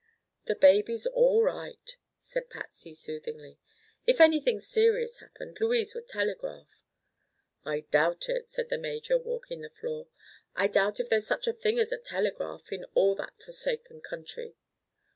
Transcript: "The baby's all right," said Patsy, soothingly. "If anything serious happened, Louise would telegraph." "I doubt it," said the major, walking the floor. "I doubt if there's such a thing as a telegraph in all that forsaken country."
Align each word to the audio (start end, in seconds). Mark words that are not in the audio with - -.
"The 0.45 0.55
baby's 0.55 1.05
all 1.05 1.43
right," 1.43 1.95
said 2.17 2.49
Patsy, 2.49 2.91
soothingly. 2.91 3.59
"If 4.07 4.19
anything 4.19 4.59
serious 4.59 5.19
happened, 5.19 5.59
Louise 5.61 5.93
would 5.93 6.07
telegraph." 6.07 6.81
"I 7.65 7.81
doubt 7.81 8.27
it," 8.27 8.49
said 8.49 8.69
the 8.69 8.79
major, 8.79 9.19
walking 9.19 9.61
the 9.61 9.69
floor. 9.69 10.07
"I 10.55 10.69
doubt 10.69 10.99
if 10.99 11.07
there's 11.09 11.27
such 11.27 11.45
a 11.45 11.53
thing 11.53 11.77
as 11.77 11.91
a 11.91 11.99
telegraph 11.99 12.71
in 12.71 12.85
all 12.95 13.13
that 13.13 13.43
forsaken 13.43 14.01
country." 14.01 14.55